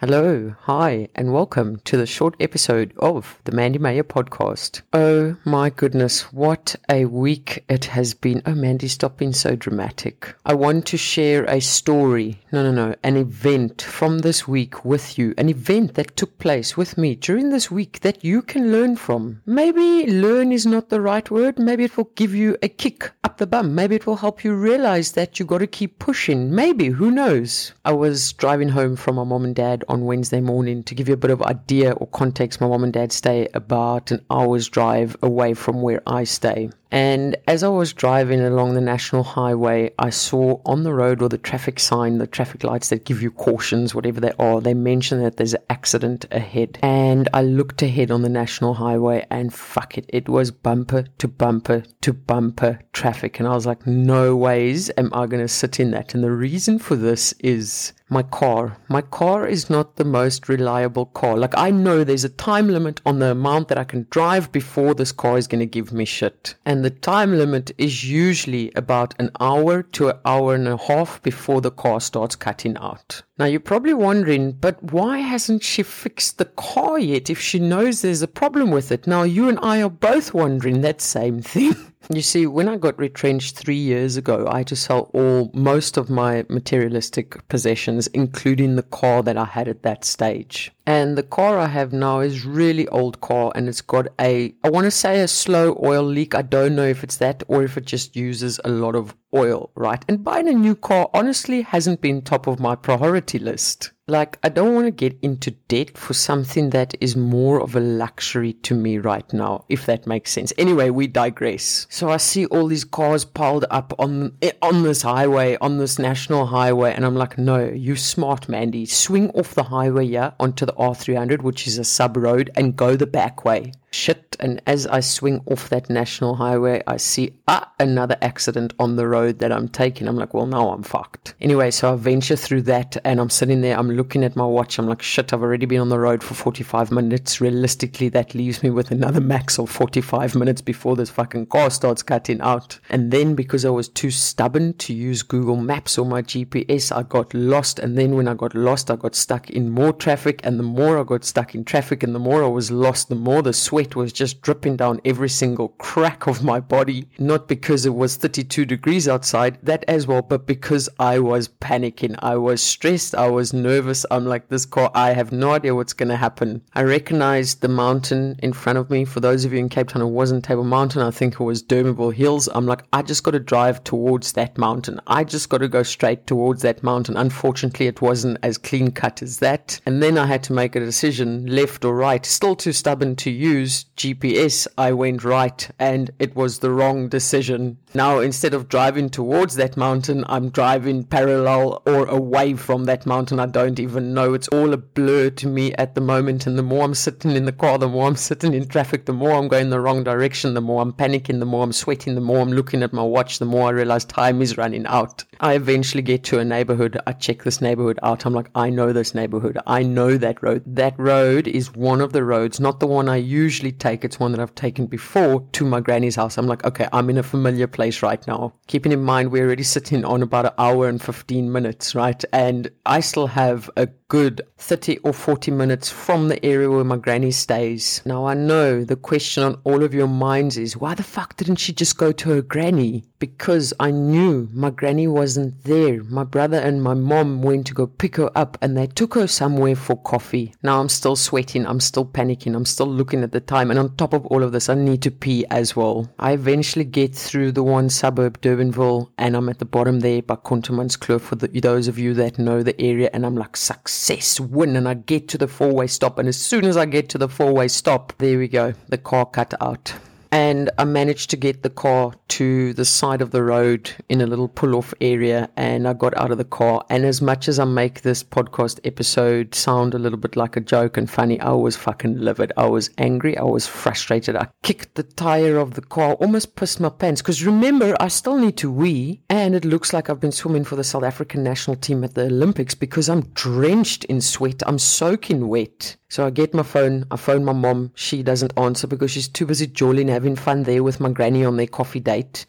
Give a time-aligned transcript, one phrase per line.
[0.00, 4.80] Hello, hi, and welcome to the short episode of the Mandy Meyer podcast.
[4.94, 8.40] Oh my goodness, what a week it has been.
[8.46, 10.34] Oh, Mandy, stop being so dramatic.
[10.46, 15.18] I want to share a story, no, no, no, an event from this week with
[15.18, 18.96] you, an event that took place with me during this week that you can learn
[18.96, 19.42] from.
[19.44, 23.36] Maybe learn is not the right word, maybe it will give you a kick up
[23.36, 26.54] the bum, maybe it will help you realize that you got to keep pushing.
[26.54, 27.74] Maybe, who knows?
[27.84, 30.82] I was driving home from my mom and dad on Wednesday morning.
[30.84, 34.10] To give you a bit of idea or context, my mom and dad stay about
[34.12, 36.70] an hour's drive away from where I stay.
[36.90, 41.28] And as I was driving along the national highway, I saw on the road or
[41.28, 45.22] the traffic sign, the traffic lights that give you cautions, whatever they are, they mention
[45.22, 46.78] that there's an accident ahead.
[46.82, 51.28] And I looked ahead on the national highway and fuck it, it was bumper to
[51.28, 53.38] bumper to bumper traffic.
[53.38, 56.14] And I was like, no ways am I going to sit in that.
[56.14, 58.76] And the reason for this is my car.
[58.88, 61.36] My car is not the most reliable car.
[61.36, 64.94] Like I know there's a time limit on the amount that I can drive before
[64.94, 66.56] this car is going to give me shit.
[66.66, 71.22] And the time limit is usually about an hour to an hour and a half
[71.22, 73.22] before the car starts cutting out.
[73.38, 78.02] Now you're probably wondering, but why hasn't she fixed the car yet if she knows
[78.02, 79.06] there's a problem with it?
[79.06, 81.74] Now you and I are both wondering that same thing.
[82.12, 85.96] You see, when I got retrenched three years ago, I had to sell all most
[85.96, 90.72] of my materialistic possessions, including the car that I had at that stage.
[90.86, 94.70] And the car I have now is really old car and it's got a I
[94.70, 96.34] want to say a slow oil leak.
[96.34, 99.70] I don't know if it's that or if it just uses a lot of oil,
[99.74, 100.04] right?
[100.08, 103.92] And buying a new car honestly hasn't been top of my priority list.
[104.06, 107.80] Like, I don't want to get into debt for something that is more of a
[107.80, 110.52] luxury to me right now, if that makes sense.
[110.58, 111.86] Anyway, we digress.
[111.90, 115.96] So I see all these cars piled up on eh, on this highway, on this
[116.00, 120.66] national highway, and I'm like, no, you smart Mandy, swing off the highway yeah onto
[120.66, 124.36] the R300, which is a sub road, and go the back way shit.
[124.40, 129.06] And as I swing off that national highway, I see ah, another accident on the
[129.06, 130.08] road that I'm taking.
[130.08, 131.34] I'm like, well, now I'm fucked.
[131.40, 134.78] Anyway, so I venture through that and I'm sitting there, I'm looking at my watch.
[134.78, 137.40] I'm like, shit, I've already been on the road for 45 minutes.
[137.40, 142.02] Realistically, that leaves me with another max of 45 minutes before this fucking car starts
[142.02, 142.78] cutting out.
[142.88, 147.02] And then because I was too stubborn to use Google Maps or my GPS, I
[147.02, 147.78] got lost.
[147.78, 150.40] And then when I got lost, I got stuck in more traffic.
[150.44, 153.14] And the more I got stuck in traffic and the more I was lost, the
[153.14, 157.08] more the sweat sweat was just dripping down every single crack of my body.
[157.18, 162.14] Not because it was 32 degrees outside, that as well, but because I was panicking.
[162.18, 163.14] I was stressed.
[163.14, 164.04] I was nervous.
[164.10, 166.60] I'm like, this car, I have no idea what's going to happen.
[166.74, 169.06] I recognized the mountain in front of me.
[169.06, 171.00] For those of you in Cape Town, it wasn't Table Mountain.
[171.00, 172.50] I think it was Durbanville Hills.
[172.54, 175.00] I'm like, I just got to drive towards that mountain.
[175.06, 177.16] I just got to go straight towards that mountain.
[177.16, 179.80] Unfortunately, it wasn't as clean cut as that.
[179.86, 182.26] And then I had to make a decision, left or right.
[182.26, 187.08] Still too stubborn to use use GPS, I went right and it was the wrong
[187.08, 187.78] decision.
[187.94, 193.38] Now, instead of driving towards that mountain, I'm driving parallel or away from that mountain.
[193.38, 194.34] I don't even know.
[194.34, 196.46] It's all a blur to me at the moment.
[196.46, 199.12] And the more I'm sitting in the car, the more I'm sitting in traffic, the
[199.12, 202.20] more I'm going the wrong direction, the more I'm panicking, the more I'm sweating, the
[202.20, 205.24] more I'm looking at my watch, the more I realize time is running out.
[205.40, 206.98] I eventually get to a neighborhood.
[207.06, 208.24] I check this neighborhood out.
[208.24, 209.58] I'm like, I know this neighborhood.
[209.66, 210.62] I know that road.
[210.66, 214.06] That road is one of the roads, not the one I usually take.
[214.06, 216.38] It's one that I've taken before to my granny's house.
[216.38, 218.52] I'm like, okay, I'm in a familiar place place right now.
[218.66, 222.22] Keeping in mind we're already sitting on about an hour and 15 minutes, right?
[222.32, 226.96] And I still have a good 30 or 40 minutes from the area where my
[226.96, 228.02] granny stays.
[228.04, 231.56] Now I know the question on all of your minds is why the fuck didn't
[231.56, 233.04] she just go to her granny?
[233.20, 236.02] Because I knew my granny wasn't there.
[236.04, 239.28] My brother and my mom went to go pick her up and they took her
[239.28, 240.54] somewhere for coffee.
[240.64, 243.94] Now I'm still sweating, I'm still panicking, I'm still looking at the time and on
[243.94, 246.12] top of all of this I need to pee as well.
[246.18, 250.34] I eventually get through the one suburb Durbanville and I'm at the bottom there by
[250.34, 254.40] Contermanskloof for the, those of you that know the area and I'm like sucks success
[254.40, 256.18] win and I get to the four way stop.
[256.18, 258.98] And as soon as I get to the four way stop, there we go, the
[258.98, 259.94] car cut out
[260.32, 264.26] and I managed to get the car to the side of the road in a
[264.26, 266.84] little pull off area and I got out of the car.
[266.88, 270.60] And as much as I make this podcast episode sound a little bit like a
[270.60, 272.52] joke and funny, I was fucking livid.
[272.56, 273.36] I was angry.
[273.36, 274.36] I was frustrated.
[274.36, 277.20] I kicked the tire of the car, almost pissed my pants.
[277.20, 280.76] Because remember, I still need to wee and it looks like I've been swimming for
[280.76, 284.62] the South African national team at the Olympics because I'm drenched in sweat.
[284.66, 285.96] I'm soaking wet.
[286.10, 287.92] So I get my phone, I phone my mom.
[287.94, 291.56] She doesn't answer because she's too busy jolling, having fun there with my granny on
[291.56, 292.46] their coffee date.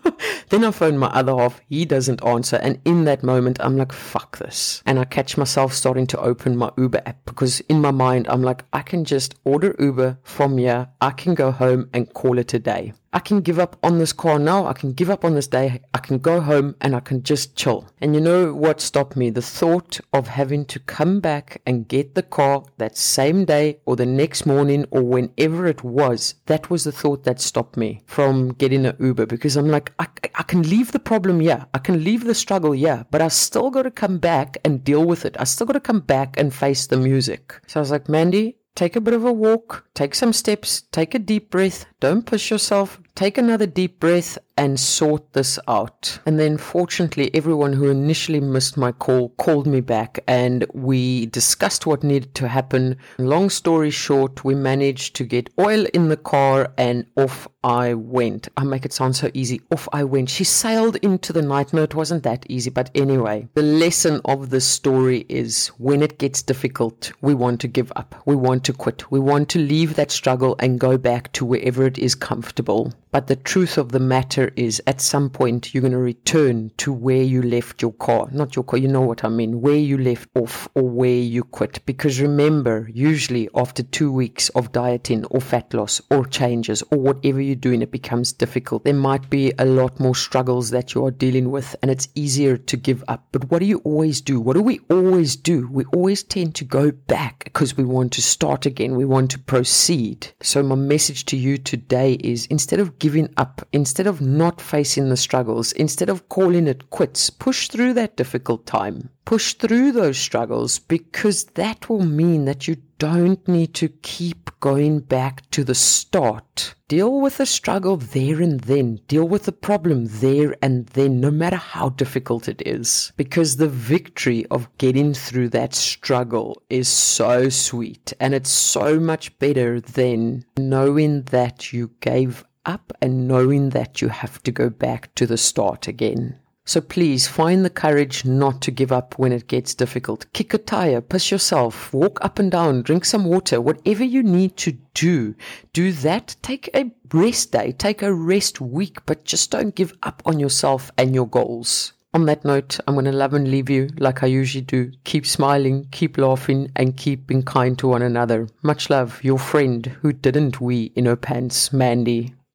[0.48, 1.60] then I phone my other half.
[1.68, 2.56] He doesn't answer.
[2.56, 4.82] And in that moment, I'm like, fuck this.
[4.86, 8.42] And I catch myself starting to open my Uber app because in my mind, I'm
[8.42, 10.88] like, I can just order Uber from here.
[11.02, 12.94] I can go home and call it a day.
[13.14, 14.66] I can give up on this car now.
[14.66, 15.82] I can give up on this day.
[15.92, 17.86] I can go home and I can just chill.
[18.00, 19.28] And you know what stopped me?
[19.28, 23.96] The thought of having to come back and get the car that same day or
[23.96, 26.36] the next morning or whenever it was.
[26.46, 30.06] That was the thought that stopped me from getting an Uber because I'm like, I,
[30.36, 31.64] I can leave the problem yeah.
[31.74, 33.02] I can leave the struggle yeah.
[33.10, 35.36] but I still got to come back and deal with it.
[35.38, 37.60] I still got to come back and face the music.
[37.66, 41.14] So I was like, Mandy, take a bit of a walk, take some steps, take
[41.14, 46.18] a deep breath, don't push yourself, take another deep breath and sort this out.
[46.26, 51.86] And then, fortunately, everyone who initially missed my call called me back and we discussed
[51.86, 52.96] what needed to happen.
[53.18, 58.48] Long story short, we managed to get oil in the car and off I went.
[58.56, 59.60] I make it sound so easy.
[59.70, 60.28] Off I went.
[60.28, 61.72] She sailed into the night.
[61.72, 62.70] No, it wasn't that easy.
[62.70, 67.68] But anyway, the lesson of this story is when it gets difficult, we want to
[67.68, 68.20] give up.
[68.26, 69.10] We want to quit.
[69.10, 72.92] We want to leave that struggle and go back to wherever it is comfortable.
[73.12, 76.90] But the truth of the matter is, at some point, you're going to return to
[76.94, 78.26] where you left your car.
[78.32, 79.60] Not your car, you know what I mean.
[79.60, 81.84] Where you left off or where you quit.
[81.84, 87.38] Because remember, usually after two weeks of dieting or fat loss or changes or whatever
[87.42, 88.84] you're doing, it becomes difficult.
[88.84, 92.56] There might be a lot more struggles that you are dealing with and it's easier
[92.56, 93.26] to give up.
[93.30, 94.40] But what do you always do?
[94.40, 95.68] What do we always do?
[95.70, 98.96] We always tend to go back because we want to start again.
[98.96, 100.32] We want to proceed.
[100.40, 105.08] So my message to you today is instead of giving up, instead of not facing
[105.08, 109.10] the struggles, instead of calling it quits, push through that difficult time.
[109.24, 115.00] Push through those struggles because that will mean that you don't need to keep going
[115.00, 116.76] back to the start.
[116.86, 119.00] Deal with the struggle there and then.
[119.08, 123.12] Deal with the problem there and then, no matter how difficult it is.
[123.16, 129.36] Because the victory of getting through that struggle is so sweet and it's so much
[129.40, 135.14] better than knowing that you gave up and knowing that you have to go back
[135.14, 136.38] to the start again.
[136.64, 140.26] So please find the courage not to give up when it gets difficult.
[140.32, 144.56] Kick a tire, piss yourself, walk up and down, drink some water, whatever you need
[144.58, 145.34] to do.
[145.72, 146.36] Do that.
[146.40, 150.92] Take a rest day, take a rest week, but just don't give up on yourself
[150.96, 151.94] and your goals.
[152.14, 154.92] On that note, I'm going to love and leave you like I usually do.
[155.04, 158.48] Keep smiling, keep laughing, and keep being kind to one another.
[158.62, 162.34] Much love, your friend who didn't wee in her pants, Mandy.